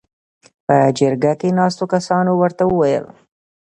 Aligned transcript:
.په 0.65 0.77
جرګه 0.97 1.33
کې 1.39 1.49
ناستو 1.59 1.85
کسانو 1.93 2.31
ورته 2.35 2.63
ووېل: 2.67 3.05